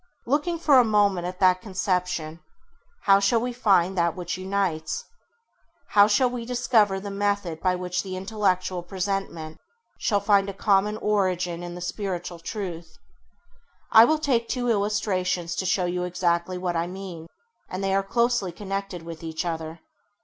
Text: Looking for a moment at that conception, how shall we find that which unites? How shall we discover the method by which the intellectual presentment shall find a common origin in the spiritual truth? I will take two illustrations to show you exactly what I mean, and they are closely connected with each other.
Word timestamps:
Looking 0.25 0.57
for 0.57 0.79
a 0.79 0.83
moment 0.83 1.27
at 1.27 1.39
that 1.41 1.61
conception, 1.61 2.39
how 3.01 3.19
shall 3.19 3.39
we 3.39 3.53
find 3.53 3.95
that 3.95 4.15
which 4.15 4.35
unites? 4.35 5.05
How 5.89 6.07
shall 6.07 6.27
we 6.27 6.43
discover 6.43 6.99
the 6.99 7.11
method 7.11 7.61
by 7.61 7.75
which 7.75 8.01
the 8.01 8.17
intellectual 8.17 8.81
presentment 8.81 9.59
shall 9.99 10.19
find 10.19 10.49
a 10.49 10.53
common 10.55 10.97
origin 10.97 11.61
in 11.61 11.75
the 11.75 11.81
spiritual 11.81 12.39
truth? 12.39 12.97
I 13.91 14.05
will 14.05 14.17
take 14.17 14.47
two 14.47 14.71
illustrations 14.71 15.53
to 15.57 15.67
show 15.67 15.85
you 15.85 16.01
exactly 16.05 16.57
what 16.57 16.75
I 16.75 16.87
mean, 16.87 17.27
and 17.69 17.83
they 17.83 17.93
are 17.93 18.01
closely 18.01 18.51
connected 18.51 19.03
with 19.03 19.21
each 19.21 19.45
other. 19.45 19.81